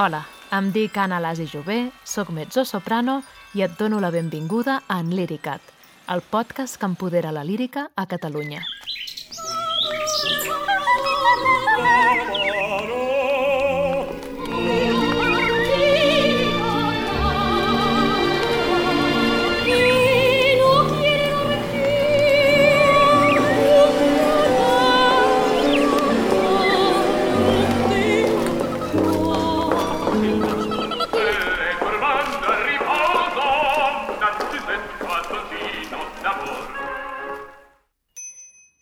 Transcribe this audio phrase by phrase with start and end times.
[0.00, 0.22] Hola,
[0.56, 3.18] em dic Anna Lasi Jové, sóc mezzo-soprano
[3.52, 5.60] i et dono la benvinguda a En Líricat,
[6.08, 8.64] el podcast que empodera la lírica a Catalunya.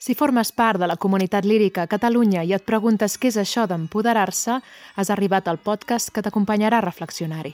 [0.09, 3.67] Si formes part de la comunitat lírica a Catalunya i et preguntes què és això
[3.69, 4.55] d'empoderar-se,
[4.97, 7.53] has arribat al podcast que t'acompanyarà a reflexionar-hi.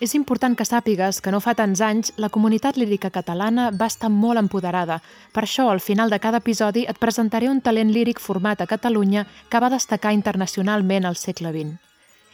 [0.00, 4.08] És important que sàpigues que no fa tants anys la comunitat lírica catalana va estar
[4.08, 5.02] molt empoderada.
[5.36, 9.26] Per això, al final de cada episodi, et presentaré un talent líric format a Catalunya
[9.50, 11.76] que va destacar internacionalment al segle XX.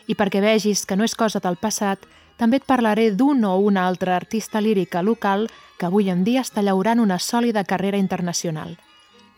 [0.07, 2.07] I perquè vegis que no és cosa del passat,
[2.39, 6.63] també et parlaré d'un o una altra artista lírica local que avui en dia està
[6.63, 8.79] llaurant una sòlida carrera internacional.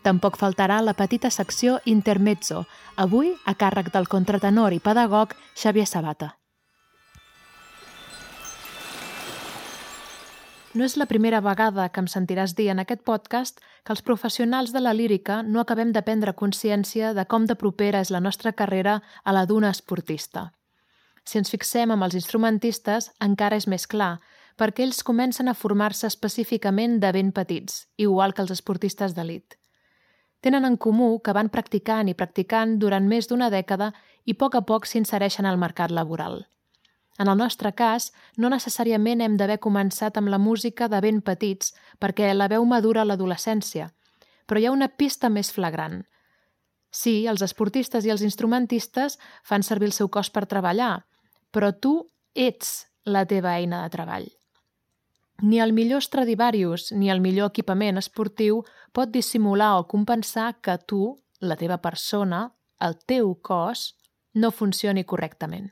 [0.03, 6.37] Tampoc faltarà la petita secció Intermezzo, avui a càrrec del contratenor i pedagog Xavier Sabata.
[10.77, 14.73] No és la primera vegada que em sentiràs dir en aquest podcast que els professionals
[14.75, 18.53] de la lírica no acabem de prendre consciència de com de propera és la nostra
[18.53, 20.51] carrera a la d'una esportista.
[21.25, 24.19] Si ens fixem amb els instrumentistes, encara és més clar,
[24.55, 29.56] perquè ells comencen a formar-se específicament de ben petits, igual que els esportistes d'elit.
[30.47, 33.89] Tenen en comú que van practicant i practicant durant més d'una dècada
[34.23, 36.45] i a poc a poc s'insereixen al mercat laboral.
[37.19, 41.73] En el nostre cas, no necessàriament hem d'haver començat amb la música de ben petits,
[41.99, 43.89] perquè la veu madura a l'adolescència,
[44.47, 46.05] però hi ha una pista més flagrant.
[46.95, 51.01] Sí, els esportistes i els instrumentistes fan servir el seu cos per treballar,
[51.51, 51.97] però tu
[52.33, 54.36] ets la teva eina de treball.
[55.41, 61.17] Ni el millor Stradivarius ni el millor equipament esportiu pot dissimular o compensar que tu,
[61.39, 63.93] la teva persona, el teu cos,
[64.33, 65.69] no funcioni correctament.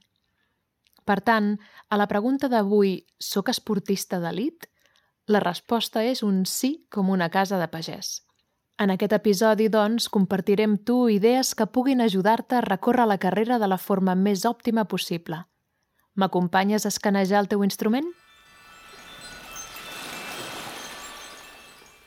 [1.05, 1.55] Per tant,
[1.89, 4.69] a la pregunta d'avui, soc esportista d'elit?
[5.29, 8.21] La resposta és un sí com una casa de pagès.
[8.77, 13.57] En aquest episodi, doncs, compartiré amb tu idees que puguin ajudar-te a recórrer la carrera
[13.57, 15.45] de la forma més òptima possible.
[16.15, 18.09] M'acompanyes a escanejar el teu instrument?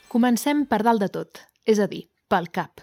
[0.08, 1.38] Comencem per dalt de tot,
[1.68, 2.80] és a dir, pel cap.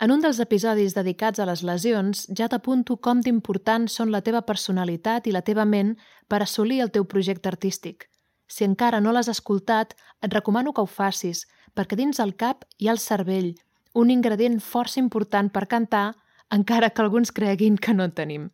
[0.00, 4.40] En un dels episodis dedicats a les lesions ja t'apunto com d'importants són la teva
[4.48, 5.92] personalitat i la teva ment
[6.28, 8.08] per assolir el teu projecte artístic.
[8.48, 9.92] Si encara no l'has escoltat,
[10.24, 11.44] et recomano que ho facis,
[11.76, 13.52] perquè dins el cap hi ha el cervell,
[13.92, 16.14] un ingredient força important per cantar,
[16.48, 18.50] encara que alguns creguin que no en tenim.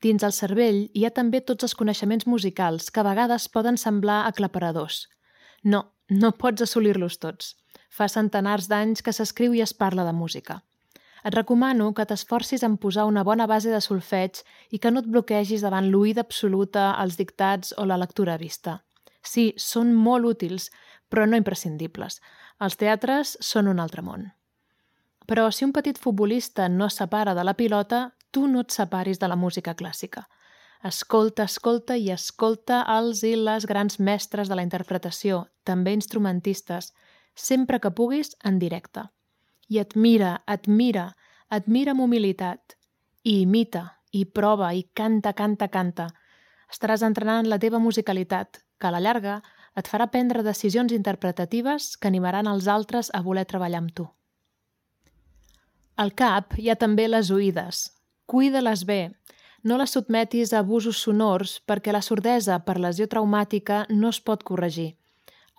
[0.00, 4.22] Dins el cervell hi ha també tots els coneixements musicals que a vegades poden semblar
[4.26, 5.08] aclaparadors.
[5.62, 7.54] No, no pots assolir-los tots.
[7.90, 10.60] Fa centenars d'anys que s'escriu i es parla de música.
[11.24, 14.40] Et recomano que t'esforcis en posar una bona base de solfeig
[14.70, 18.80] i que no et bloquegis davant l'oïda absoluta, els dictats o la lectura a vista.
[19.22, 20.70] Sí, són molt útils,
[21.08, 22.20] però no imprescindibles.
[22.60, 24.30] Els teatres són un altre món.
[25.26, 29.28] Però si un petit futbolista no separa de la pilota, tu no et separis de
[29.28, 30.26] la música clàssica.
[30.80, 36.94] Escolta, escolta i escolta els i les grans mestres de la interpretació, també instrumentistes,
[37.34, 39.04] sempre que puguis en directe.
[39.68, 41.10] I admira, admira,
[41.50, 42.78] admira amb humilitat.
[43.22, 46.08] I imita, i prova, i canta, canta, canta.
[46.72, 49.42] Estaràs entrenant la teva musicalitat, que a la llarga
[49.76, 54.08] et farà prendre decisions interpretatives que animaran els altres a voler treballar amb tu.
[56.00, 57.90] Al cap hi ha també les oïdes.
[58.24, 59.00] Cuida-les bé.
[59.62, 64.44] No les sotmetis a abusos sonors perquè la sordesa per lesió traumàtica no es pot
[64.44, 64.94] corregir.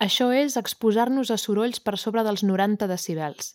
[0.02, 3.54] Això és exposar-nos a sorolls per sobre dels 90 decibels.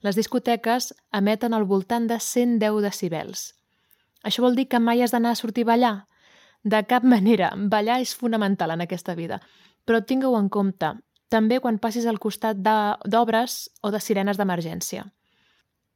[0.00, 3.50] Les discoteques emeten al voltant de 110 decibels.
[4.22, 5.94] Això vol dir que mai has d'anar a sortir a ballar?
[6.62, 9.40] De cap manera, ballar és fonamental en aquesta vida.
[9.84, 10.92] Però tingueu en compte,
[11.28, 15.08] també quan passis al costat d'obres o de sirenes d'emergència.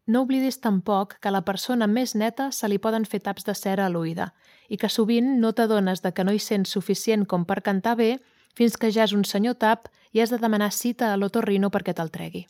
[0.06, 3.54] No oblidis tampoc que a la persona més neta se li poden fer taps de
[3.56, 4.32] cera a l'oïda
[4.68, 8.10] i que sovint no t'adones de que no hi sents suficient com per cantar bé
[8.54, 11.94] fins que ja és un senyor tap i has de demanar cita a l'otorrino perquè
[11.96, 12.44] te'l tregui.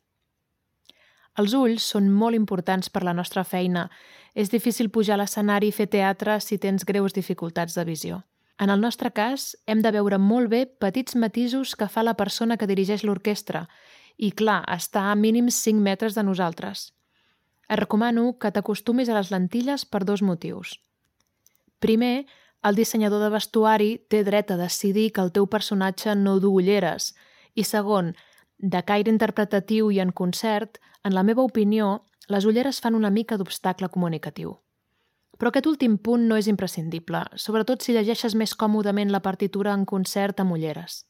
[1.38, 3.88] Els ulls són molt importants per la nostra feina.
[4.34, 8.22] És difícil pujar a l'escenari i fer teatre si tens greus dificultats de visió.
[8.58, 12.56] En el nostre cas, hem de veure molt bé petits matisos que fa la persona
[12.56, 13.66] que dirigeix l'orquestra
[14.16, 16.93] i, clar, està a mínims 5 metres de nosaltres.
[17.68, 20.78] Et recomano que t'acostumis a les lentilles per dos motius.
[21.80, 22.26] Primer,
[22.64, 27.12] el dissenyador de vestuari té dret a decidir que el teu personatge no du ulleres.
[27.54, 28.14] I segon,
[28.58, 33.36] de caire interpretatiu i en concert, en la meva opinió, les ulleres fan una mica
[33.36, 34.54] d'obstacle comunicatiu.
[35.36, 39.84] Però aquest últim punt no és imprescindible, sobretot si llegeixes més còmodament la partitura en
[39.84, 41.02] concert amb ulleres.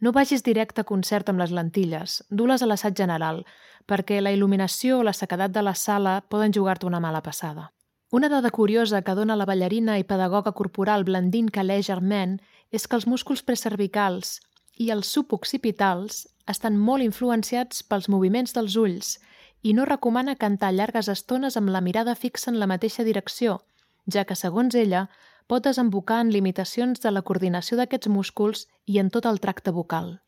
[0.00, 3.44] No vagis directe a concert amb les lentilles, du-les a l'assaig general,
[3.86, 7.70] perquè la il·luminació o la sequedat de la sala poden jugar-te una mala passada.
[8.10, 12.38] Una dada curiosa que dona la ballarina i pedagoga corporal Blandine Calais Germain
[12.70, 14.40] és que els músculs precervicals
[14.78, 19.16] i els suboccipitals estan molt influenciats pels moviments dels ulls
[19.62, 23.62] i no recomana cantar llargues estones amb la mirada fixa en la mateixa direcció,
[24.06, 25.08] ja que, segons ella,
[25.46, 30.18] pot desembocar en limitacions de la coordinació d'aquests músculs i en tot el tracte vocal.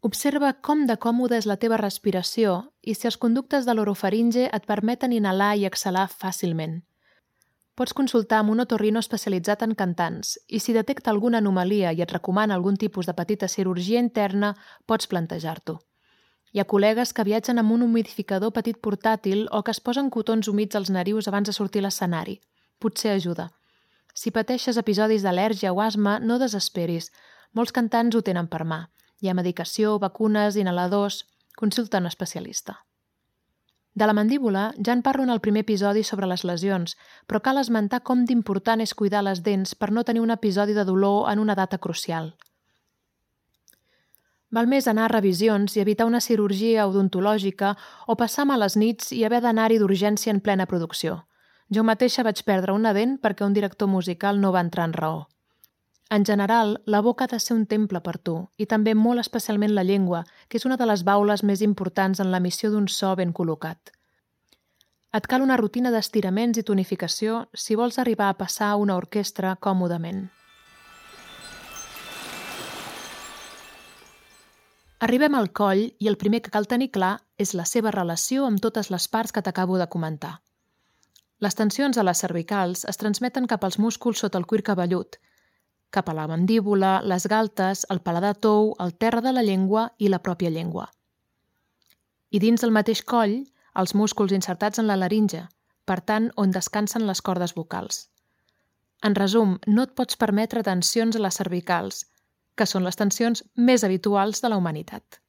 [0.00, 4.66] Observa com de còmoda és la teva respiració i si els conductes de l'orofaringe et
[4.66, 6.84] permeten inhalar i exhalar fàcilment.
[7.74, 12.14] Pots consultar amb un otorrino especialitzat en cantants i si detecta alguna anomalia i et
[12.14, 14.54] recomana algun tipus de petita cirurgia interna,
[14.86, 15.76] pots plantejar-t'ho.
[16.54, 20.48] Hi ha col·legues que viatgen amb un humidificador petit portàtil o que es posen cotons
[20.48, 22.38] humits als narius abans de sortir a l'escenari.
[22.78, 23.48] Potser ajuda.
[24.14, 27.10] Si pateixes episodis d'al·lèrgia o asma, no desesperis.
[27.54, 28.84] Molts cantants ho tenen per mà.
[29.22, 31.24] Hi ha medicació, vacunes, inhaladors...
[31.58, 32.76] Consulta un especialista.
[33.98, 36.92] De la mandíbula ja en parlo en el primer episodi sobre les lesions,
[37.26, 40.84] però cal esmentar com d'important és cuidar les dents per no tenir un episodi de
[40.86, 42.36] dolor en una data crucial.
[44.54, 47.72] Val més anar a revisions i evitar una cirurgia odontològica
[48.06, 51.24] o passar males nits i haver d'anar-hi d'urgència en plena producció.
[51.68, 55.26] Jo mateixa vaig perdre una dent perquè un director musical no va entrar en raó.
[56.10, 59.74] En general, la boca ha de ser un temple per tu, i també molt especialment
[59.76, 63.34] la llengua, que és una de les baules més importants en l'emissió d'un so ben
[63.36, 63.92] col·locat.
[65.12, 70.24] Et cal una rutina d'estiraments i tonificació si vols arribar a passar una orquestra còmodament.
[75.04, 78.64] Arribem al coll i el primer que cal tenir clar és la seva relació amb
[78.64, 80.38] totes les parts que t'acabo de comentar.
[81.38, 85.20] Les tensions a les cervicals es transmeten cap als músculs sota el cuir cabellut,
[85.90, 90.10] cap a la mandíbula, les galtes, el paladar tou, el terra de la llengua i
[90.10, 90.88] la pròpia llengua.
[92.30, 93.38] I dins del mateix coll,
[93.78, 95.44] els músculs insertats en la laringe,
[95.86, 98.08] per tant, on descansen les cordes vocals.
[99.06, 102.02] En resum, no et pots permetre tensions a les cervicals,
[102.58, 105.22] que són les tensions més habituals de la humanitat.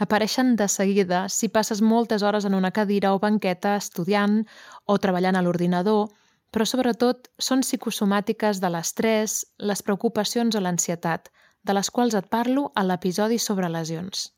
[0.00, 4.46] Apareixen de seguida si passes moltes hores en una cadira o banqueta estudiant
[4.88, 6.08] o treballant a l'ordinador,
[6.50, 11.28] però sobretot són psicosomàtiques de l'estrès, les preocupacions o l'ansietat,
[11.62, 14.30] de les quals et parlo a l'episodi sobre lesions.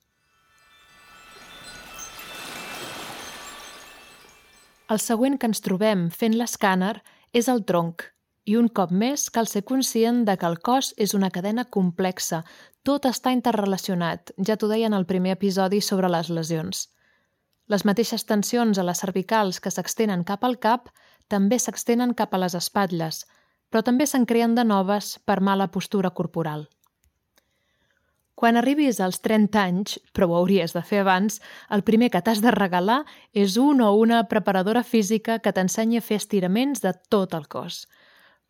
[4.91, 6.97] El següent que ens trobem fent l'escàner
[7.33, 8.03] és el tronc,
[8.45, 12.43] i un cop més cal ser conscient de que el cos és una cadena complexa,
[12.83, 16.89] tot està interrelacionat, ja t'ho deia en el primer episodi sobre les lesions.
[17.71, 20.91] Les mateixes tensions a les cervicals que s'extenen cap al cap
[21.31, 23.23] també s'extenen cap a les espatlles,
[23.71, 26.67] però també se'n creen de noves per mala postura corporal.
[28.35, 31.39] Quan arribis als 30 anys, però ho hauries de fer abans,
[31.71, 36.03] el primer que t'has de regalar és un o una preparadora física que t'ensenyi a
[36.03, 37.85] fer estiraments de tot el cos–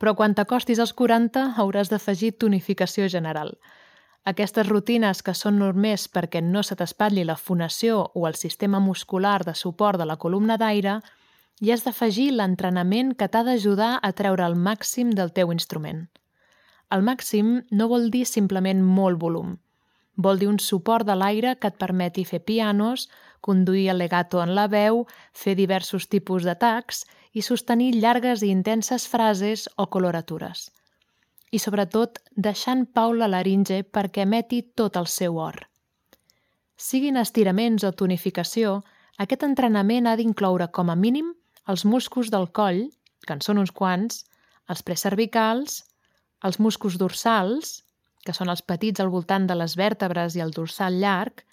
[0.03, 3.53] però quan t'acostis als 40 hauràs d'afegir tonificació general.
[4.27, 9.45] Aquestes rutines que són normers perquè no se t'espatlli la fonació o el sistema muscular
[9.47, 10.97] de suport de la columna d'aire,
[11.63, 16.09] i has d'afegir l'entrenament que t'ha d'ajudar a treure el màxim del teu instrument.
[16.91, 19.55] El màxim no vol dir simplement molt volum.
[20.17, 23.07] Vol dir un suport de l'aire que et permeti fer pianos,
[23.43, 25.03] conduir el legato en la veu,
[25.35, 27.03] fer diversos tipus d'atacs
[27.37, 30.71] i sostenir llargues i intenses frases o coloratures.
[31.53, 35.59] I sobretot, deixant pau la laringe perquè emeti tot el seu or.
[36.81, 38.81] Siguin estiraments o tonificació,
[39.21, 41.35] aquest entrenament ha d'incloure com a mínim
[41.69, 42.87] els músculs del coll,
[43.27, 44.25] que en són uns quants,
[44.73, 45.83] els precervicals,
[46.43, 47.83] els músculs dorsals,
[48.25, 51.45] que són els petits al voltant de les vèrtebres i el dorsal llarg,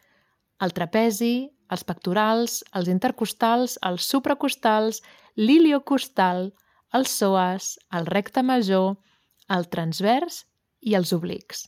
[0.63, 5.01] el trapezi, els pectorals, els intercostals, els supracostals,
[5.37, 6.49] l'iliocostal,
[6.93, 8.97] el psoas, el recte major,
[9.49, 10.43] el transvers
[10.81, 11.67] i els oblics.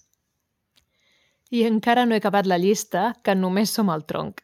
[1.52, 4.42] I encara no he acabat la llista, que només som al tronc.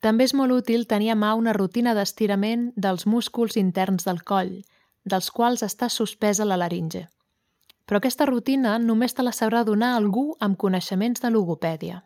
[0.00, 4.60] També és molt útil tenir a mà una rutina d'estirament dels músculs interns del coll,
[5.04, 7.08] dels quals està suspesa la laringe.
[7.84, 12.04] Però aquesta rutina només te la sabrà donar algú amb coneixements de logopèdia.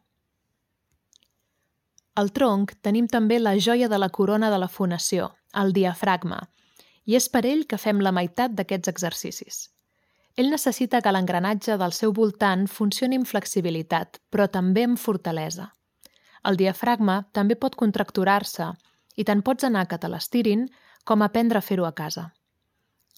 [2.15, 6.41] Al tronc tenim també la joia de la corona de la fonació, el diafragma,
[7.11, 9.57] i és per ell que fem la meitat d'aquests exercicis.
[10.39, 15.69] Ell necessita que l'engranatge del seu voltant funcioni amb flexibilitat, però també amb fortalesa.
[16.47, 18.71] El diafragma també pot contracturar-se
[19.17, 20.67] i tant pots anar que te l'estirin
[21.05, 22.31] com aprendre a fer-ho a casa.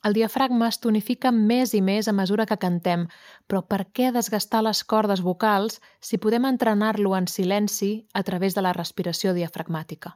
[0.06, 3.06] El diafragma es tonifica més i més a mesura que cantem,
[3.50, 8.62] però per què desgastar les cordes vocals si podem entrenar-lo en silenci a través de
[8.62, 10.12] la respiració diafragmàtica?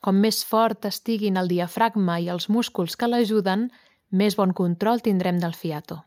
[0.00, 3.66] Com més fort estiguin el diafragma i els músculs que l'ajuden,
[4.22, 5.98] més bon control tindrem del fiato.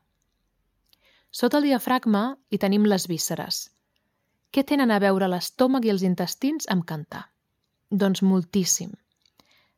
[1.30, 3.62] Sota el diafragma hi tenim les vísceres.
[4.52, 7.28] Què tenen a veure l'estómac i els intestins amb cantar?
[7.92, 8.96] Doncs moltíssim.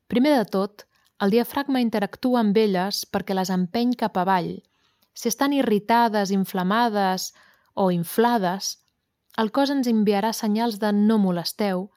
[0.07, 0.87] Primer de tot,
[1.21, 4.55] el diafragma interactua amb elles perquè les empeny cap avall.
[5.13, 7.31] Si estan irritades, inflamades
[7.73, 8.77] o inflades,
[9.37, 11.89] el cos ens enviarà senyals de no molesteu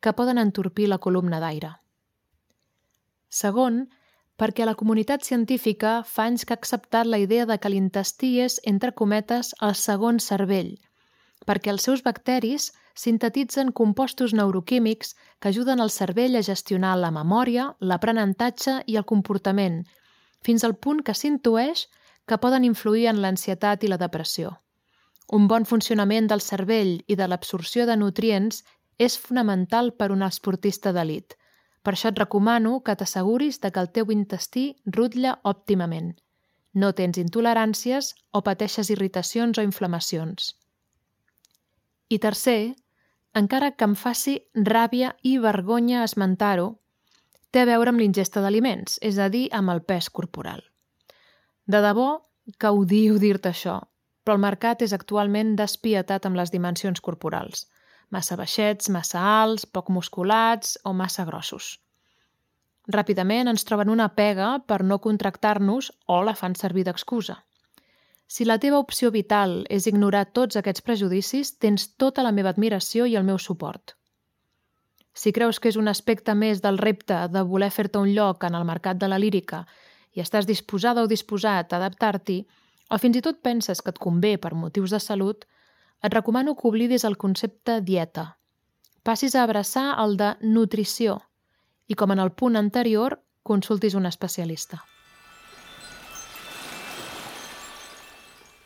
[0.00, 1.74] que poden entorpir la columna d'aire.
[3.30, 3.84] Segon,
[4.40, 8.58] perquè la comunitat científica fa anys que ha acceptat la idea de que l'intestí és,
[8.64, 10.72] entre cometes, el segon cervell,
[11.46, 17.74] perquè els seus bacteris sintetitzen compostos neuroquímics que ajuden el cervell a gestionar la memòria,
[17.80, 19.84] l'aprenentatge i el comportament,
[20.42, 21.86] fins al punt que s'intueix
[22.26, 24.60] que poden influir en l'ansietat i la depressió.
[25.32, 28.64] Un bon funcionament del cervell i de l'absorció de nutrients
[28.98, 31.36] és fonamental per un esportista d'elit.
[31.82, 36.10] Per això et recomano que t'asseguris de que el teu intestí rutlla òptimament.
[36.74, 40.54] No tens intoleràncies o pateixes irritacions o inflamacions.
[42.10, 42.74] I tercer,
[43.38, 44.32] encara que em faci
[44.66, 46.72] ràbia i vergonya esmentar-ho,
[47.54, 50.64] té a veure amb l'ingesta d'aliments, és a dir, amb el pes corporal.
[51.70, 52.08] De debò
[52.58, 53.76] que odio dir-te això,
[54.24, 57.68] però el mercat és actualment despietat amb les dimensions corporals.
[58.10, 61.76] Massa baixets, massa alts, poc musculats o massa grossos.
[62.90, 67.38] Ràpidament ens troben una pega per no contractar-nos o la fan servir d'excusa.
[68.30, 73.08] Si la teva opció vital és ignorar tots aquests prejudicis, tens tota la meva admiració
[73.10, 73.96] i el meu suport.
[75.12, 78.54] Si creus que és un aspecte més del repte de voler fer-te un lloc en
[78.54, 79.64] el mercat de la lírica
[80.14, 82.38] i estàs disposada o disposat a adaptar-t'hi,
[82.94, 85.42] o fins i tot penses que et convé per motius de salut,
[85.98, 88.36] et recomano que oblidis el concepte dieta.
[89.02, 91.18] Passis a abraçar el de nutrició
[91.88, 94.84] i, com en el punt anterior, consultis un especialista.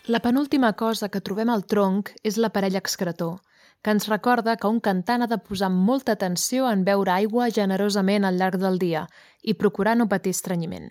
[0.06, 3.38] La penúltima cosa que trobem al tronc és l'aparell excretor,
[3.80, 8.26] que ens recorda que un cantant ha de posar molta atenció en beure aigua generosament
[8.28, 9.06] al llarg del dia
[9.40, 10.90] i procurar no patir estrenyiment.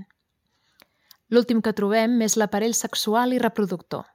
[1.30, 4.08] L'últim que trobem és l'aparell sexual i reproductor.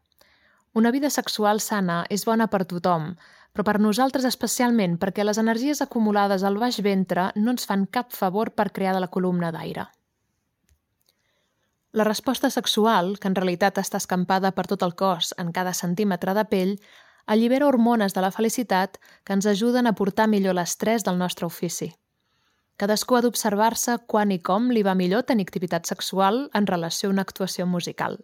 [0.75, 3.13] Una vida sexual sana és bona per tothom,
[3.55, 8.11] però per nosaltres especialment perquè les energies acumulades al baix ventre no ens fan cap
[8.11, 9.87] favor per crear de la columna d'aire.
[11.93, 16.35] La resposta sexual, que en realitat està escampada per tot el cos en cada centímetre
[16.37, 16.75] de pell,
[17.27, 21.89] allibera hormones de la felicitat que ens ajuden a portar millor l'estrès del nostre ofici.
[22.77, 27.13] Cadascú ha d'observar-se quan i com li va millor tenir activitat sexual en relació a
[27.13, 28.21] una actuació musical.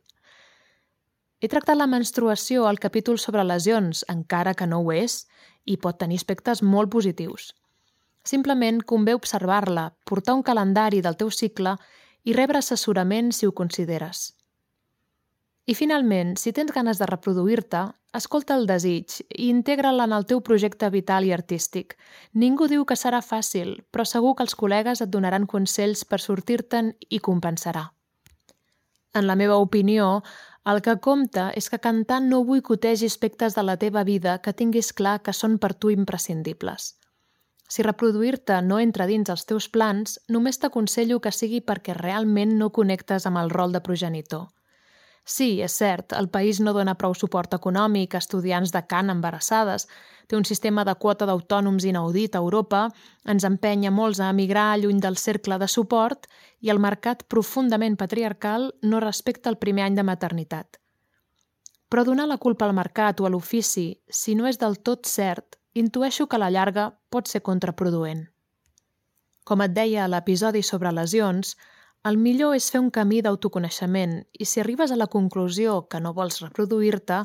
[1.41, 5.25] He tractat la menstruació al capítol sobre lesions, encara que no ho és,
[5.65, 7.55] i pot tenir aspectes molt positius.
[8.25, 11.77] Simplement convé observar-la, portar un calendari del teu cicle
[12.25, 14.33] i rebre assessorament si ho consideres.
[15.65, 20.43] I finalment, si tens ganes de reproduir-te, escolta el desig i integra'l en el teu
[20.45, 21.97] projecte vital i artístic.
[22.33, 26.93] Ningú diu que serà fàcil, però segur que els col·legues et donaran consells per sortir-te'n
[27.09, 27.87] i compensarà.
[29.15, 30.23] En la meva opinió,
[30.69, 34.93] el que compta és que cantant no boicotegi aspectes de la teva vida que tinguis
[34.93, 36.95] clar que són per tu imprescindibles.
[37.69, 42.71] Si reproduir-te no entra dins els teus plans, només t'aconsello que sigui perquè realment no
[42.71, 44.51] connectes amb el rol de progenitor.
[45.25, 49.87] Sí, és cert, el país no dona prou suport econòmic a estudiants de cant embarassades,
[50.29, 52.91] té un sistema de quota d'autònoms inaudit a Europa,
[53.25, 56.29] ens empenya molts a emigrar lluny del cercle de suport
[56.61, 60.77] i el mercat profundament patriarcal no respecta el primer any de maternitat.
[61.89, 65.57] Però donar la culpa al mercat o a l'ofici, si no és del tot cert,
[65.75, 68.29] intueixo que a la llarga pot ser contraproduent.
[69.45, 71.57] Com et deia a l'episodi sobre lesions,
[72.09, 76.13] el millor és fer un camí d'autoconeixement i si arribes a la conclusió que no
[76.17, 77.23] vols reproduir-te,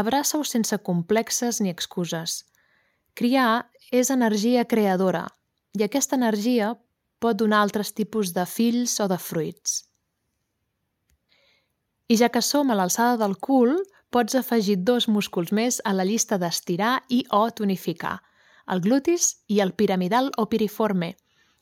[0.00, 2.44] abraça-ho sense complexes ni excuses.
[3.14, 5.24] Criar és energia creadora
[5.78, 6.74] i aquesta energia
[7.20, 9.80] pot donar altres tipus de fills o de fruits.
[12.10, 13.76] I ja que som a l'alçada del cul,
[14.10, 18.18] pots afegir dos músculs més a la llista d'estirar i o tonificar,
[18.66, 21.16] el glutis i el piramidal o piriforme.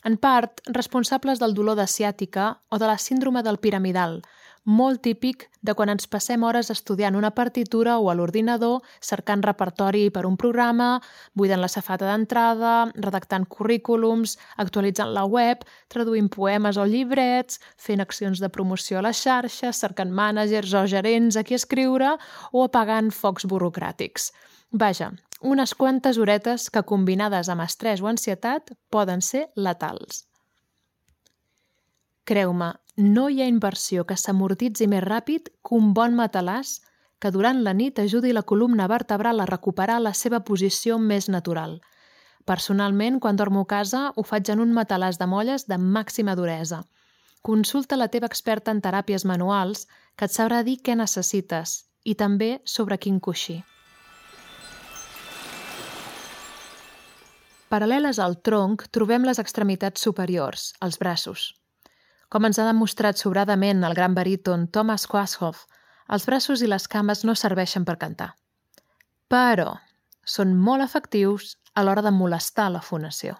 [0.04, 4.22] en part responsables del dolor de ciàtica o de la síndrome del piramidal,
[4.68, 10.10] molt típic de quan ens passem hores estudiant una partitura o a l'ordinador, cercant repertori
[10.12, 11.00] per un programa,
[11.32, 18.42] buidant la safata d'entrada, redactant currículums, actualitzant la web, traduint poemes o llibrets, fent accions
[18.44, 22.16] de promoció a les xarxes, cercant mànagers o gerents a qui escriure
[22.52, 24.32] o apagant focs burocràtics.
[24.70, 30.26] Vaja, unes quantes horetes que combinades amb estrès o ansietat poden ser letals.
[32.28, 36.80] Creu-me, no hi ha inversió que s'amortitzi més ràpid que un bon matalàs
[37.22, 41.76] que durant la nit ajudi la columna vertebral a recuperar la seva posició més natural.
[42.44, 46.80] Personalment, quan dormo a casa, ho faig en un matalàs de molles de màxima duresa.
[47.42, 49.86] Consulta la teva experta en teràpies manuals,
[50.16, 53.60] que et sabrà dir què necessites i també sobre quin coixí.
[57.70, 61.52] Paral·leles al tronc trobem les extremitats superiors, els braços.
[62.28, 65.62] Com ens ha demostrat sobradament el gran baríton Thomas Quashoff,
[66.12, 68.34] els braços i les cames no serveixen per cantar.
[69.32, 69.70] Però
[70.36, 73.38] són molt efectius a l'hora de molestar la fonació.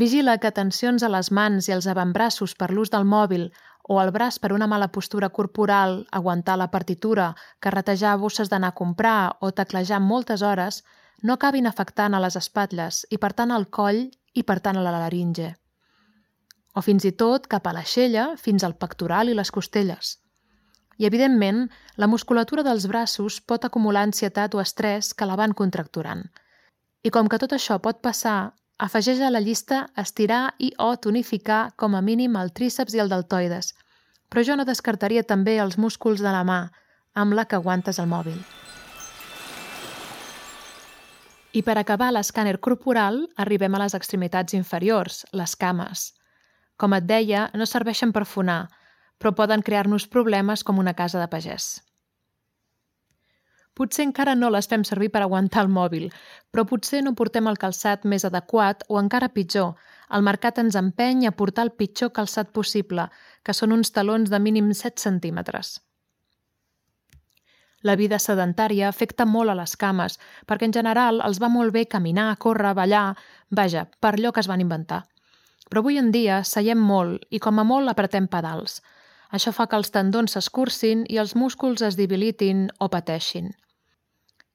[0.00, 3.46] Vigila que tensions a les mans i els avantbraços per l'ús del mòbil
[3.88, 8.78] o el braç per una mala postura corporal, aguantar la partitura, carretejar bosses d'anar a
[8.80, 10.82] comprar o teclejar moltes hores
[11.22, 14.84] no acabin afectant a les espatlles i, per tant, al coll i, per tant, a
[14.84, 15.54] la laringe
[16.78, 20.16] o fins i tot cap a l'aixella fins al pectoral i les costelles.
[20.98, 21.66] I, evidentment,
[21.96, 26.24] la musculatura dels braços pot acumular ansietat o estrès que la van contracturant.
[27.06, 31.72] I com que tot això pot passar, afegeix a la llista estirar i o tonificar
[31.76, 33.72] com a mínim el tríceps i el deltoides,
[34.30, 36.60] però jo no descartaria també els músculs de la mà,
[37.14, 38.38] amb la que aguantes el mòbil.
[41.58, 46.12] I per acabar l'escàner corporal, arribem a les extremitats inferiors, les cames.
[46.78, 48.68] Com et deia, no serveixen per fonar,
[49.18, 51.68] però poden crear-nos problemes com una casa de pagès.
[53.78, 56.08] Potser encara no les fem servir per aguantar el mòbil,
[56.50, 59.74] però potser no portem el calçat més adequat o encara pitjor,
[60.14, 63.04] el mercat ens empeny a portar el pitjor calçat possible,
[63.42, 65.76] que són uns talons de mínim 7 centímetres.
[67.86, 71.86] La vida sedentària afecta molt a les cames, perquè en general els va molt bé
[71.86, 73.12] caminar, córrer, ballar,
[73.50, 75.04] vaja, per allò que es van inventar.
[75.68, 78.80] Però avui en dia seiem molt i com a molt apretem pedals.
[79.30, 83.52] Això fa que els tendons s'escurcin i els músculs es debilitin o pateixin.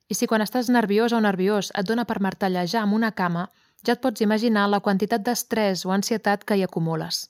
[0.10, 3.48] I si quan estàs nerviós o nerviós et dona per martellejar amb una cama,
[3.86, 7.28] ja et pots imaginar la quantitat d'estrès o ansietat que hi acumules.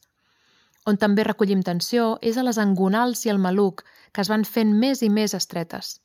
[0.85, 4.73] On també recollim tensió és a les angonals i el maluc, que es van fent
[4.79, 5.99] més i més estretes.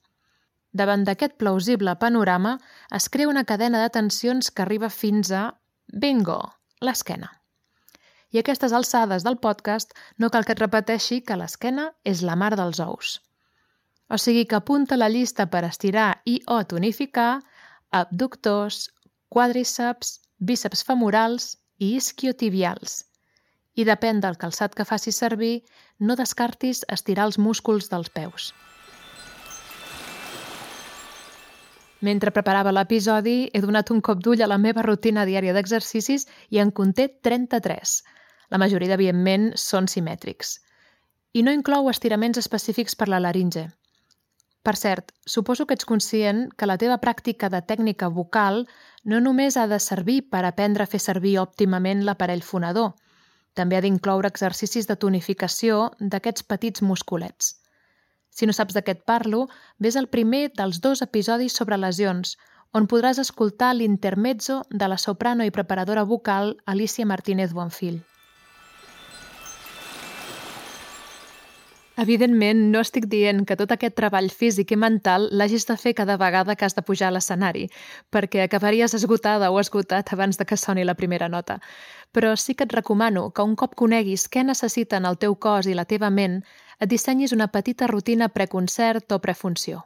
[0.73, 2.59] Davant d'aquest plausible panorama,
[2.95, 5.49] es crea una cadena de tensions que arriba fins a,
[5.89, 6.41] bingo,
[6.81, 7.38] l'esquena.
[8.31, 12.37] I a aquestes alçades del podcast no cal que et repeteixi que l'esquena és la
[12.37, 13.15] mar dels ous.
[14.09, 17.41] O sigui que apunta la llista per estirar i o tonificar
[17.91, 18.91] abductors,
[19.33, 23.03] quadríceps, bíceps femorals i isquiotibials.
[23.81, 25.63] I depèn del calçat que facis servir,
[25.99, 28.53] no descartis estirar els músculs dels peus.
[32.05, 36.61] Mentre preparava l'episodi, he donat un cop d'ull a la meva rutina diària d'exercicis i
[36.63, 37.97] en conté 33,
[38.51, 40.59] la majoria, evidentment, són simètrics.
[41.37, 43.69] I no inclou estiraments específics per la laringe.
[44.63, 48.67] Per cert, suposo que ets conscient que la teva pràctica de tècnica vocal
[49.05, 52.91] no només ha de servir per aprendre a fer servir òptimament l'aparell fonador,
[53.55, 57.55] també ha d'incloure exercicis de tonificació d'aquests petits musculets.
[58.31, 59.47] Si no saps de què et parlo,
[59.79, 62.37] ves al primer dels dos episodis sobre lesions,
[62.73, 68.03] on podràs escoltar l'intermezzo de la soprano i preparadora vocal Alicia Martínez Bonfill.
[71.99, 76.15] Evidentment, no estic dient que tot aquest treball físic i mental l'hagis de fer cada
[76.21, 77.65] vegada que has de pujar a l'escenari,
[78.15, 81.57] perquè acabaries esgotada o esgotat abans de que soni la primera nota.
[82.15, 85.75] Però sí que et recomano que un cop coneguis què necessiten el teu cos i
[85.75, 86.39] la teva ment,
[86.79, 89.83] et dissenyis una petita rutina preconcert o prefunció.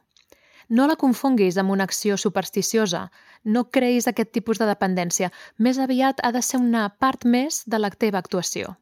[0.69, 3.07] No la confonguis amb una acció supersticiosa.
[3.45, 5.33] No creïs aquest tipus de dependència.
[5.57, 8.77] Més aviat ha de ser una part més de la teva actuació.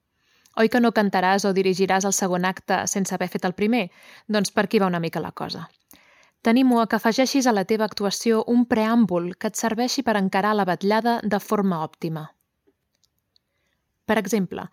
[0.58, 3.88] Oi que no cantaràs o dirigiràs el segon acte sense haver fet el primer?
[4.26, 5.68] Doncs per aquí va una mica la cosa.
[6.42, 10.54] T'animo a que afegeixis a la teva actuació un preàmbul que et serveixi per encarar
[10.56, 12.24] la batllada de forma òptima.
[14.06, 14.64] Per exemple,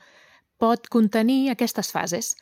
[0.57, 2.33] pot contenir aquestes fases.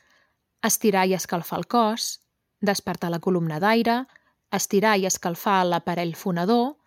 [0.63, 2.19] Estirar i escalfar el cos,
[2.62, 4.06] despertar la columna d'aire,
[4.54, 6.78] estirar i escalfar l'aparell fonador,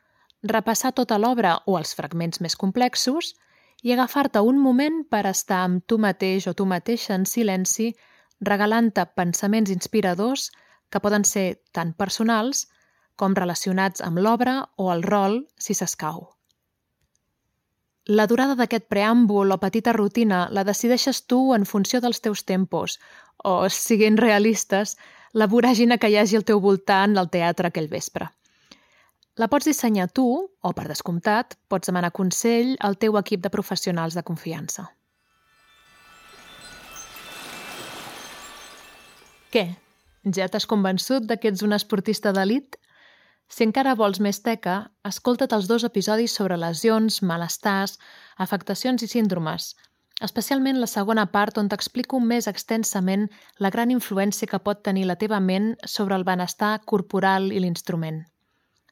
[0.43, 3.35] repassar tota l'obra o els fragments més complexos
[3.83, 7.93] i agafar-te un moment per estar amb tu mateix o tu mateixa en silenci,
[8.41, 10.51] regalant-te pensaments inspiradors
[10.91, 12.67] que poden ser tant personals
[13.19, 16.29] com relacionats amb l'obra o el rol, si s'escau.
[18.09, 22.97] La durada d'aquest preàmbul o petita rutina la decideixes tu en funció dels teus tempos
[23.45, 24.97] o, siguent realistes,
[25.35, 28.31] la voràgina que hi hagi al teu voltant al teatre aquell vespre.
[29.39, 34.17] La pots dissenyar tu, o per descomptat, pots demanar consell al teu equip de professionals
[34.19, 34.89] de confiança.
[39.55, 39.63] Què?
[40.35, 42.75] Ja t'has convençut de que ets un esportista d'elit?
[43.49, 47.95] Si encara vols més teca, escolta't els dos episodis sobre lesions, malestars,
[48.45, 49.69] afectacions i síndromes,
[50.21, 53.29] especialment la segona part on t'explico més extensament
[53.63, 58.25] la gran influència que pot tenir la teva ment sobre el benestar corporal i l'instrument.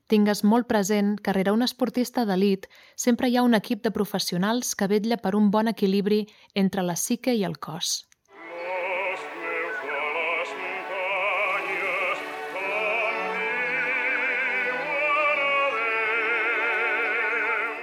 [0.07, 4.77] Tingues molt present que rere un esportista d'elit sempre hi ha un equip de professionals
[4.79, 6.21] que vetlla per un bon equilibri
[6.55, 8.05] entre la psique i el cos.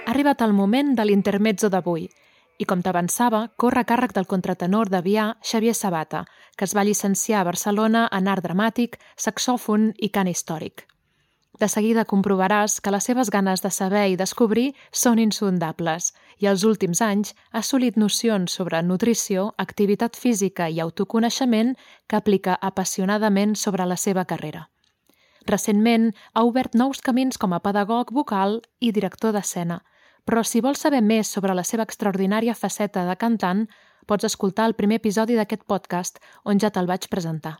[0.04, 4.88] Ha arribat el moment de l'intermezzo d'avui i, com t'avançava, corre a càrrec del contratenor
[4.88, 6.24] de Vià Xavier Sabata,
[6.56, 10.86] que es va llicenciar a Barcelona en art dramàtic, saxòfon i cant històric.
[11.60, 16.10] De seguida comprovaràs que les seves ganes de saber i descobrir són insondables
[16.42, 21.76] i els últims anys ha assolit nocions sobre nutrició, activitat física i autoconeixement
[22.08, 24.68] que aplica apassionadament sobre la seva carrera.
[25.46, 29.82] Recentment ha obert nous camins com a pedagog vocal i director d'escena,
[30.24, 33.66] però si vols saber més sobre la seva extraordinària faceta de cantant,
[34.06, 37.58] pots escoltar el primer episodi d'aquest podcast on ja te'l vaig presentar.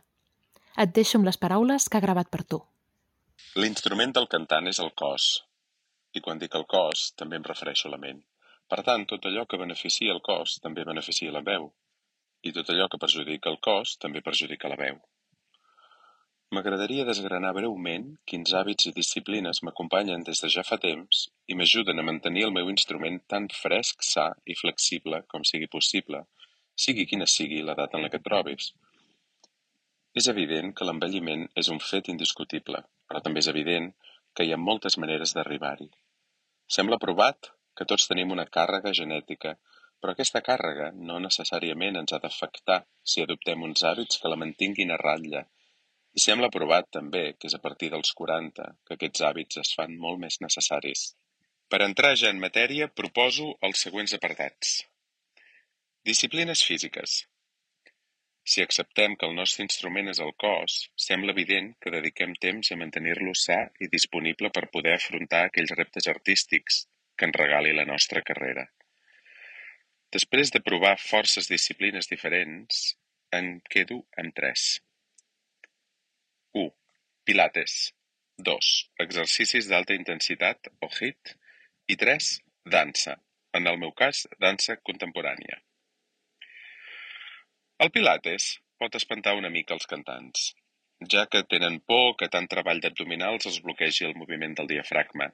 [0.75, 2.65] Et deixo amb les paraules que ha gravat per tu.
[3.63, 5.25] L'instrument del cantant és el cos,
[6.19, 8.17] i quan dic el cos també em refereixo a la ment.
[8.71, 11.69] Per tant, tot allò que beneficia el cos també beneficia la veu,
[12.49, 14.99] i tot allò que perjudica el cos també perjudica la veu.
[16.55, 21.99] M'agradaria desgranar breument quins hàbits i disciplines m'acompanyen des de ja fa temps i m'ajuden
[21.99, 26.25] a mantenir el meu instrument tan fresc, sa i flexible com sigui possible,
[26.87, 28.73] sigui quina sigui l'edat en la que et trobis.
[30.19, 33.89] És evident que l'envelliment és un fet indiscutible, però també és evident
[34.35, 35.89] que hi ha moltes maneres d'arribar-hi.
[36.75, 39.51] Sembla provat que tots tenim una càrrega genètica,
[39.99, 42.79] però aquesta càrrega no necessàriament ens ha d'afectar
[43.13, 45.43] si adoptem uns hàbits que la mantinguin a ratlla.
[46.15, 49.99] I sembla provat també que és a partir dels 40 que aquests hàbits es fan
[50.07, 51.09] molt més necessaris.
[51.67, 54.75] Per entrar ja en matèria, proposo els següents apartats.
[56.05, 57.23] Disciplines físiques.
[58.45, 60.73] Si acceptem que el nostre instrument és el cos,
[61.05, 66.09] sembla evident que dediquem temps a mantenir-lo sa i disponible per poder afrontar aquells reptes
[66.13, 66.83] artístics
[67.17, 68.67] que ens regali la nostra carrera.
[70.13, 72.85] Després de provar forces disciplines diferents,
[73.33, 74.69] en quedo amb tres.
[76.53, 76.69] 1.
[77.25, 77.79] Pilates.
[78.37, 78.73] 2.
[79.09, 81.37] Exercicis d'alta intensitat o HIIT.
[81.89, 82.33] I 3.
[82.77, 83.17] Dansa.
[83.57, 85.63] En el meu cas, dansa contemporània.
[87.83, 88.43] El pilates
[88.79, 90.43] pot espantar una mica els cantants,
[91.13, 95.27] ja que tenen por que tant treball d'abdominals els bloquegi el moviment del diafragma.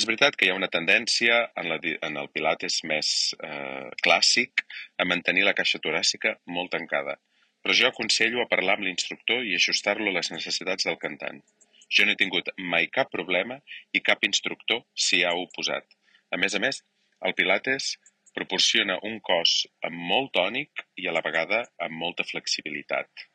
[0.00, 3.08] És veritat que hi ha una tendència en, la, en el pilates més
[3.40, 4.66] eh, clàssic
[5.00, 7.16] a mantenir la caixa toràcica molt tancada,
[7.64, 11.40] però jo aconsello a parlar amb l'instructor i ajustar-lo a les necessitats del cantant.
[11.88, 13.62] Jo no he tingut mai cap problema
[13.96, 15.88] i cap instructor s'hi ha oposat.
[16.28, 16.84] A més a més,
[17.24, 17.94] el pilates
[18.34, 19.50] Proporciona un cos
[19.86, 23.26] amb molt tònic i a la vegada amb molta flexibilitat.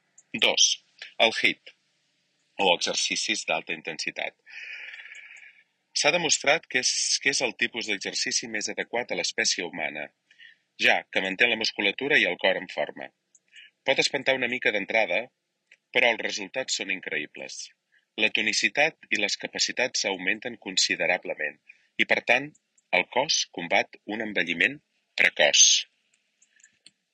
[0.45, 0.65] 2.
[1.25, 1.71] El HIIT,
[2.59, 4.35] o exercicis d'alta intensitat.
[5.99, 6.91] S'ha demostrat que és,
[7.23, 10.09] que és el tipus d'exercici més adequat a l'espècie humana,
[10.85, 13.07] ja que manté la musculatura i el cor en forma.
[13.87, 15.21] Pot espantar una mica d'entrada,
[15.95, 17.69] però els resultats són increïbles.
[18.19, 21.55] La tonicitat i les capacitats augmenten considerablement
[21.97, 22.51] i, per tant,
[22.99, 24.79] el cos combat un envelliment
[25.19, 25.63] precoç.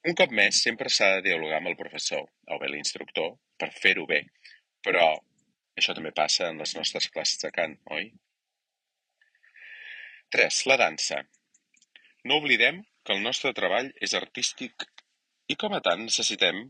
[0.06, 4.06] Un cop més, sempre s'ha de dialogar amb el professor, o bé l'instructor, per fer-ho
[4.10, 4.22] bé,
[4.86, 5.08] però
[5.80, 8.12] això també passa en les nostres classes de cant, oi?
[10.36, 10.62] 3.
[10.70, 11.24] La dansa.
[12.30, 14.86] No oblidem que el nostre treball és artístic
[15.54, 16.64] i com a tant necessitem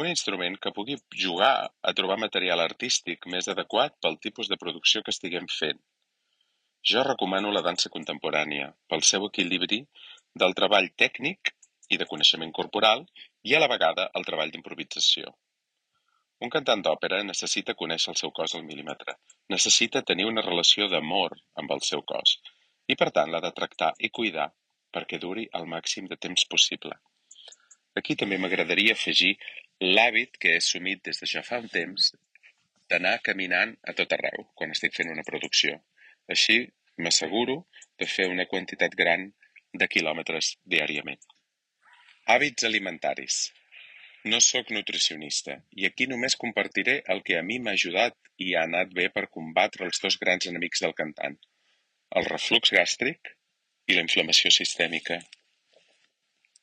[0.00, 5.02] un instrument que pugui jugar a trobar material artístic més adequat pel tipus de producció
[5.04, 5.80] que estiguem fent.
[6.92, 9.84] Jo recomano la dansa contemporània pel seu equilibri
[10.42, 11.54] del treball tècnic
[11.94, 13.04] i de coneixement corporal
[13.48, 15.30] i a la vegada el treball d'improvisació.
[16.44, 19.14] Un cantant d'òpera necessita conèixer el seu cos al mil·límetre,
[19.54, 22.38] necessita tenir una relació d'amor amb el seu cos
[22.92, 24.48] i per tant l'ha de tractar i cuidar
[24.96, 26.98] perquè duri el màxim de temps possible.
[28.00, 29.32] Aquí també m'agradaria afegir
[29.80, 32.10] l'hàbit que he assumit des de ja fa un temps
[32.90, 35.78] d'anar caminant a tot arreu quan estic fent una producció.
[36.34, 36.58] Així
[36.98, 37.56] m'asseguro
[38.02, 39.30] de fer una quantitat gran
[39.82, 41.20] de quilòmetres diàriament.
[42.32, 43.38] Hàbits alimentaris.
[44.32, 48.62] No sóc nutricionista i aquí només compartiré el que a mi m'ha ajudat i ha
[48.68, 51.36] anat bé per combatre els dos grans enemics del cantant,
[52.20, 53.34] el reflux gàstric
[53.90, 55.18] i la inflamació sistèmica.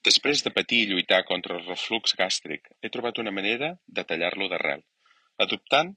[0.07, 4.47] Després de patir i lluitar contra el reflux gàstric, he trobat una manera de tallar-lo
[4.49, 4.81] d'arrel,
[5.45, 5.93] adoptant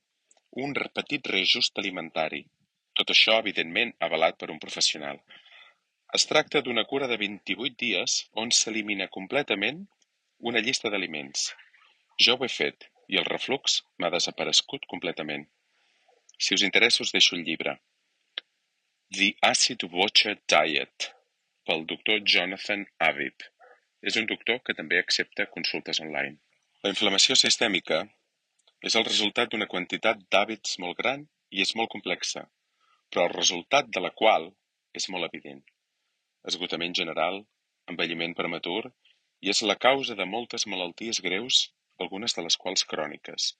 [0.66, 2.42] un petit reajust alimentari.
[2.98, 5.16] Tot això, evidentment, avalat per un professional.
[6.12, 9.80] Es tracta d'una cura de 28 dies on s'elimina completament
[10.50, 11.48] una llista d'aliments.
[12.26, 15.48] Jo ho he fet i el reflux m'ha desaparegut completament.
[16.38, 17.78] Si us interessa us deixo el llibre.
[19.16, 21.10] The Acid Watcher Diet
[21.66, 23.34] pel doctor Jonathan Aviv.
[24.04, 26.36] És un doctor que també accepta consultes online.
[26.84, 28.02] La inflamació sistèmica
[28.84, 32.44] és el resultat d'una quantitat d'hàbits molt gran i és molt complexa,
[33.08, 34.50] però el resultat de la qual
[35.00, 35.64] és molt evident.
[36.50, 37.42] Esgotament general,
[37.90, 38.82] envelliment prematur
[39.44, 41.60] i és la causa de moltes malalties greus,
[42.04, 43.52] algunes de les quals cròniques.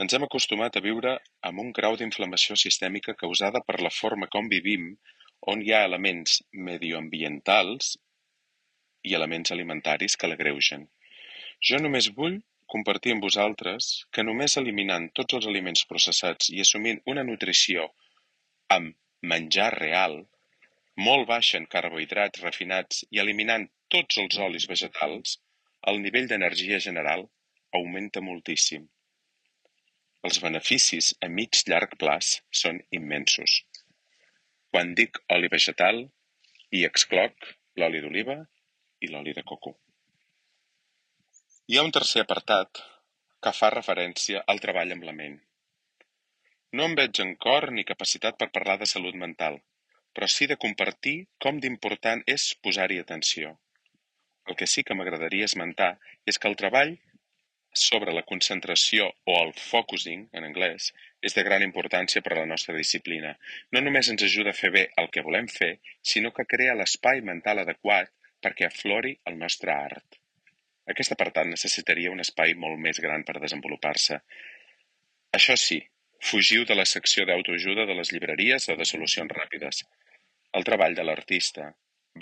[0.00, 1.16] Ens hem acostumat a viure
[1.48, 4.86] amb un grau d'inflamació sistèmica causada per la forma com vivim,
[5.52, 7.90] on hi ha elements medioambientals
[9.08, 10.86] i elements alimentaris que l'agreugen.
[11.68, 12.40] Jo només vull
[12.74, 17.88] compartir amb vosaltres que només eliminant tots els aliments processats i assumint una nutrició
[18.76, 18.96] amb
[19.32, 20.20] menjar real,
[20.96, 25.38] molt baixa en carbohidrats refinats i eliminant tots els olis vegetals,
[25.90, 27.26] el nivell d'energia general
[27.78, 28.88] augmenta moltíssim.
[30.28, 33.62] Els beneficis a mig llarg plaç són immensos.
[34.70, 36.02] Quan dic oli vegetal,
[36.70, 38.36] hi excloc l'oli d'oliva
[39.00, 39.72] i l'oli de coco.
[41.70, 42.82] Hi ha un tercer apartat
[43.40, 45.38] que fa referència al treball amb la ment.
[46.76, 49.56] No em veig en cor ni capacitat per parlar de salut mental,
[50.16, 53.56] però sí de compartir com d'important és posar-hi atenció.
[54.48, 55.92] El que sí que m'agradaria esmentar
[56.26, 56.96] és que el treball
[57.72, 60.90] sobre la concentració o el focusing, en anglès,
[61.22, 63.36] és de gran importància per a la nostra disciplina.
[63.70, 67.22] No només ens ajuda a fer bé el que volem fer, sinó que crea l'espai
[67.22, 68.10] mental adequat
[68.42, 70.18] perquè aflori el nostre art.
[70.90, 74.18] Aquest apartat necessitaria un espai molt més gran per desenvolupar-se.
[75.38, 75.78] Això sí,
[76.28, 79.84] fugiu de la secció d'autoajuda de les llibreries o de solucions ràpides.
[80.58, 81.70] El treball de l'artista,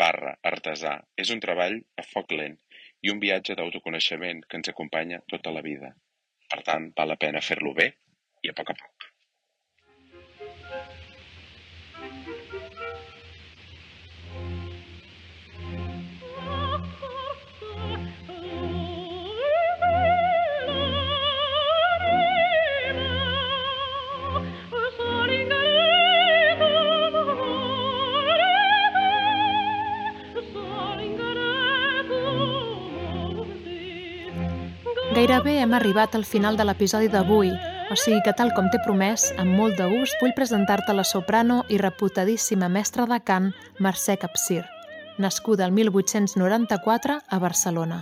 [0.02, 2.58] barra, artesà, és un treball a foc lent
[3.02, 5.94] i un viatge d'autoconeixement que ens acompanya tota la vida.
[6.48, 7.92] Per tant, val la pena fer-lo bé
[8.42, 8.97] i a poc a poc.
[35.38, 37.52] Gairebé hem arribat al final de l'episodi d'avui,
[37.92, 41.60] o sigui que tal com t'he promès, amb molt de gust vull presentar-te la soprano
[41.70, 44.64] i reputadíssima mestra de cant Mercè Capcir,
[45.16, 48.00] nascuda el 1894 a Barcelona.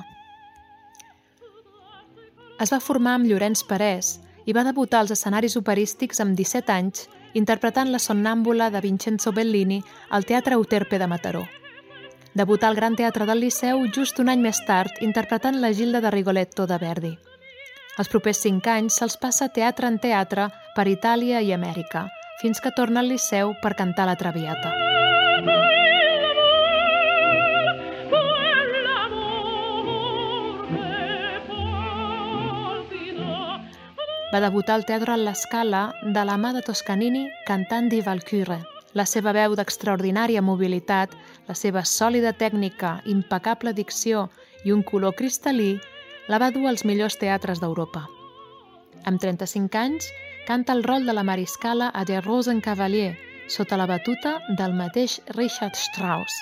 [2.56, 4.14] Es va formar amb Llorenç Parés
[4.46, 9.82] i va debutar als escenaris operístics amb 17 anys interpretant la sonnàmbula de Vincenzo Bellini
[10.08, 11.44] al Teatre Euterpe de Mataró.
[12.36, 16.10] Debutà al Gran Teatre del Liceu just un any més tard interpretant la Gilda de
[16.12, 17.12] Rigoletto de Verdi.
[17.96, 22.02] Els propers cinc anys se'ls passa teatre en teatre per Itàlia i Amèrica,
[22.42, 24.74] fins que torna al Liceu per cantar la Traviata.
[34.28, 38.60] Va debutar al Teatre La Scala de la mà de Toscanini cantant Di Valkyrie,
[38.96, 41.12] la seva veu d'extraordinària mobilitat,
[41.46, 44.28] la seva sòlida tècnica, impecable dicció
[44.64, 45.76] i un color cristal·lí
[46.28, 48.06] la va dur als millors teatres d'Europa.
[49.06, 50.10] Amb 35 anys,
[50.46, 53.16] canta el rol de la mariscala a De Rosenkavalier,
[53.48, 56.34] sota la batuta del mateix Richard Strauss.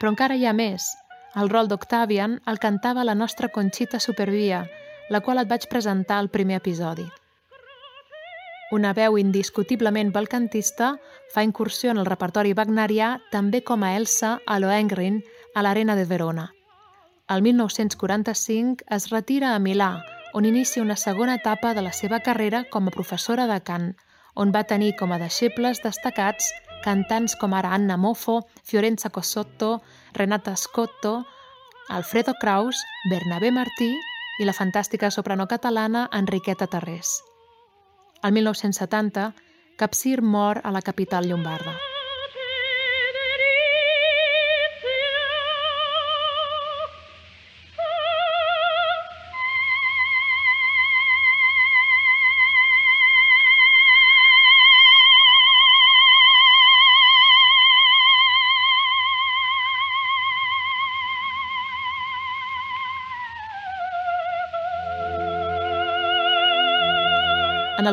[0.00, 0.88] Però encara hi ha més.
[1.36, 4.64] El rol d'Octavian el cantava la nostra Conxita Supervia,
[5.10, 7.04] la qual et vaig presentar al primer episodi.
[8.72, 10.94] Una veu indiscutiblement balcantista
[11.34, 15.18] fa incursió en el repertori wagnerià també com a Elsa a Lohengrin
[15.54, 16.46] a l'Arena de Verona.
[17.28, 19.90] El 1945 es retira a Milà,
[20.32, 23.90] on inicia una segona etapa de la seva carrera com a professora de cant,
[24.34, 26.48] on va tenir com a deixebles destacats
[26.82, 29.82] cantants com ara Anna Moffo, Fiorenza Cosotto,
[30.14, 31.26] Renata Scotto,
[31.90, 32.80] Alfredo Kraus,
[33.10, 33.92] Bernabé Martí
[34.40, 37.31] i la fantàstica soprano catalana Enriqueta Tarrés.
[38.22, 39.34] El 1970,
[39.76, 41.91] Capcir mor a la capital llombarda.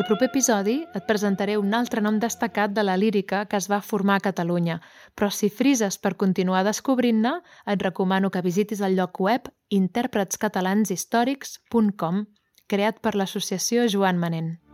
[0.00, 3.82] El proper episodi et presentaré un altre nom destacat de la lírica que es va
[3.84, 4.80] formar a Catalunya,
[5.12, 12.24] però si frises per continuar descobrint-ne, et recomano que visitis el lloc web interpretskatalanshistorics.com,
[12.66, 14.69] creat per l'associació Joan Manent.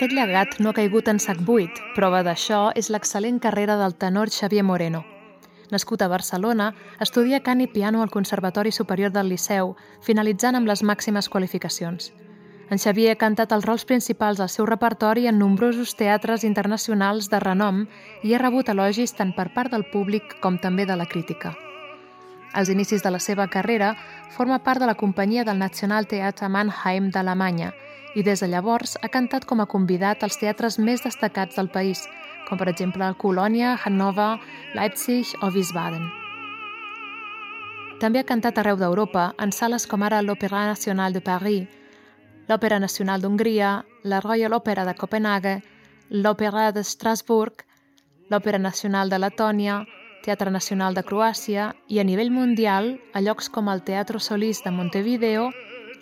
[0.00, 1.76] Aquest llegat no ha caigut en sac buit.
[1.92, 5.02] Prova d'això és l'excel·lent carrera del tenor Xavier Moreno.
[5.74, 6.70] Nascut a Barcelona,
[7.04, 12.14] estudia cant i piano al Conservatori Superior del Liceu, finalitzant amb les màximes qualificacions.
[12.70, 17.42] En Xavier ha cantat els rols principals del seu repertori en nombrosos teatres internacionals de
[17.44, 17.84] renom
[18.24, 21.52] i ha rebut elogis tant per part del públic com també de la crítica.
[22.54, 23.92] Als inicis de la seva carrera,
[24.32, 27.74] forma part de la companyia del National Theater Mannheim d'Alemanya
[28.14, 32.06] i des de llavors ha cantat com a convidat als teatres més destacats del país,
[32.48, 34.38] com per exemple Colònia, Hannover,
[34.74, 36.08] Leipzig o Wiesbaden.
[38.00, 41.68] També ha cantat arreu d'Europa, en sales com ara l'Opéra National de Paris,
[42.48, 45.60] l'Òpera Nacional d'Hongria, la Royal Opera de Copenhague,
[46.10, 47.62] l'Òpera de Strasbourg,
[48.30, 49.84] l'Òpera Nacional de Letònia,
[50.24, 54.72] Teatre Nacional de Croàcia i a nivell mundial a llocs com el Teatro Solís de
[54.74, 55.50] Montevideo,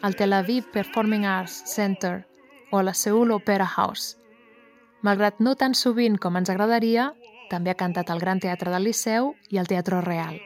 [0.03, 2.27] el Tel Aviv Performing Arts Center
[2.71, 4.17] o la Seoul Opera House.
[5.03, 7.13] Malgrat no tan sovint com ens agradaria,
[7.51, 10.39] també ha cantat al Gran Teatre del Liceu i al Teatre Real.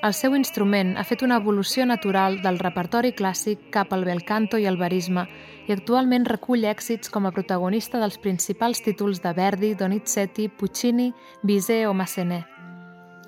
[0.00, 4.56] El seu instrument ha fet una evolució natural del repertori clàssic cap al bel canto
[4.56, 5.26] i el verisme
[5.68, 11.84] i actualment recull èxits com a protagonista dels principals títols de Verdi, Donizetti, Puccini, Bizet
[11.86, 12.48] o Massenet.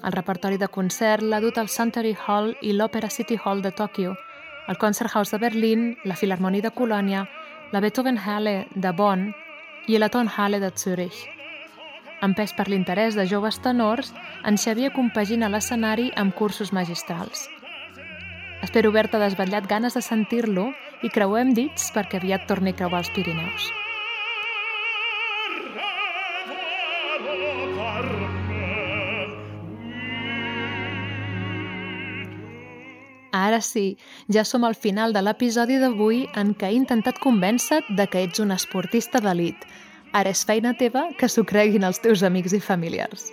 [0.03, 4.17] El repertori de concert l'ha dut al Suntory Hall i l'Opera City Hall de Tòquio,
[4.69, 7.27] el Concerthaus de Berlín, la Filharmonia de Colònia,
[7.73, 9.33] la Beethoven-Halle de Bonn
[9.89, 11.27] i la Tonhalle de Zürich.
[12.23, 14.13] Empès per l'interès de joves tenors,
[14.47, 17.49] en Xavier compagina l'escenari amb cursos magistrals.
[18.63, 20.71] Espero haver-te desvetllat ganes de sentir-lo
[21.03, 23.73] i creuem dits perquè aviat torni a creuar els Pirineus.
[33.43, 33.97] Ara sí,
[34.31, 38.39] ja som al final de l'episodi d'avui en què he intentat convèncer de que ets
[38.45, 39.65] un esportista d'elit.
[40.15, 43.33] Ara és feina teva que s'ho creguin els teus amics i familiars.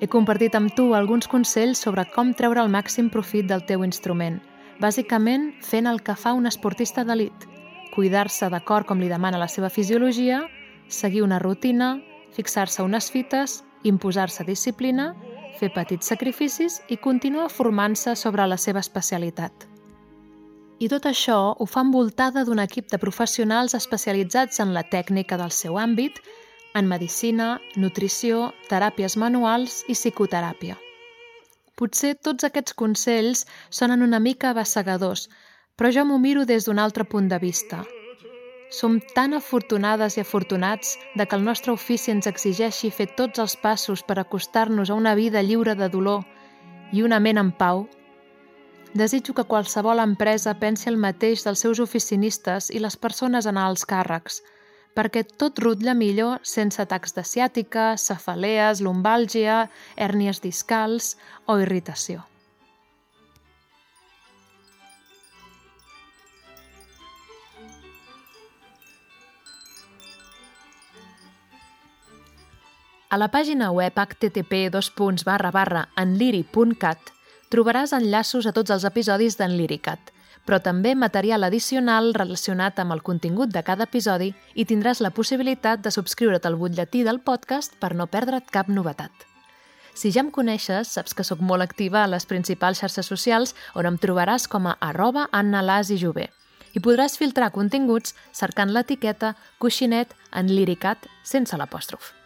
[0.00, 4.38] He compartit amb tu alguns consells sobre com treure el màxim profit del teu instrument,
[4.78, 7.48] bàsicament fent el que fa un esportista d'elit,
[7.96, 10.44] cuidar-se d'acord com li demana la seva fisiologia,
[10.86, 11.96] seguir una rutina,
[12.36, 15.14] fixar-se unes fites, imposar-se disciplina,
[15.60, 19.66] fer petits sacrificis i continuar formant-se sobre la seva especialitat.
[20.80, 25.52] I tot això ho fa envoltada d'un equip de professionals especialitzats en la tècnica del
[25.52, 26.22] seu àmbit,
[26.74, 30.78] en medicina, nutrició, teràpies manuals i psicoteràpia.
[31.76, 35.28] Potser tots aquests consells sonen una mica abassegadors,
[35.76, 37.84] però jo m'ho miro des d'un altre punt de vista.
[38.70, 43.56] Som tan afortunades i afortunats de que el nostre ofici ens exigeixi fer tots els
[43.58, 46.22] passos per acostar-nos a una vida lliure de dolor
[46.94, 47.88] i una ment en pau.
[48.94, 53.86] Desitjo que qualsevol empresa pensi el mateix dels seus oficinistes i les persones en alts
[53.90, 54.40] càrrecs,
[54.94, 59.64] perquè tot rutlla millor sense atacs de ciàtica, cefalees, lumbàlgia,
[59.96, 61.16] hèrnies discals
[61.46, 62.29] o irritació.
[73.10, 74.68] A la pàgina web http
[75.98, 77.08] enliri.cat
[77.50, 79.98] trobaràs enllaços a tots els episodis d'en Liricat.
[80.46, 85.80] però també material addicional relacionat amb el contingut de cada episodi i tindràs la possibilitat
[85.80, 89.10] de subscriure't al butlletí del podcast per no perdre't cap novetat.
[89.94, 93.86] Si ja em coneixes, saps que sóc molt activa a les principals xarxes socials on
[93.86, 96.30] em trobaràs com a arroba Las i Jové
[96.74, 102.19] i podràs filtrar continguts cercant l'etiqueta coixinet en liricat sense l'apòstrof.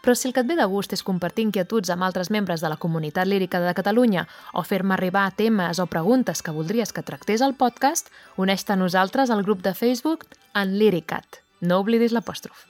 [0.00, 2.70] Però si el que et ve de gust és compartir inquietuds amb altres membres de
[2.72, 7.44] la comunitat lírica de Catalunya o fer-me arribar temes o preguntes que voldries que tractés
[7.44, 11.42] al podcast, uneix-te a nosaltres al grup de Facebook en Liricat.
[11.60, 12.64] No oblidis l'apòstrof.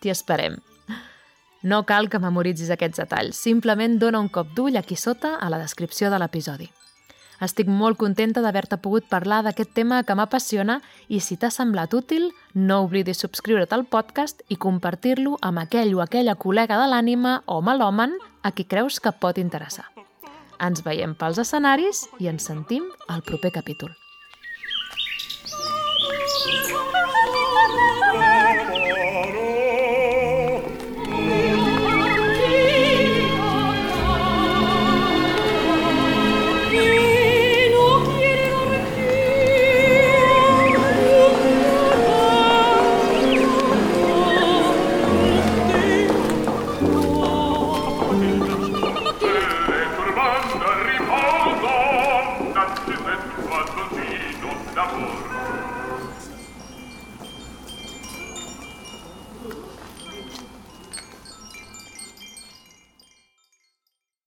[0.00, 0.60] T'hi esperem.
[1.64, 5.62] No cal que memoritzis aquests detalls, simplement dona un cop d'ull aquí sota a la
[5.62, 6.68] descripció de l'episodi.
[7.42, 12.30] Estic molt contenta d'haver-te pogut parlar d'aquest tema que m'apassiona i si t'ha semblat útil,
[12.54, 17.60] no oblidis subscriure't al podcast i compartir-lo amb aquell o aquella col·lega de l'ànima o
[17.60, 19.90] melòman a qui creus que pot interessar.
[20.62, 24.03] Ens veiem pels escenaris i ens sentim al proper capítol.